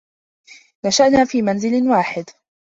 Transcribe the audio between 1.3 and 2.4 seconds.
منزل واحد.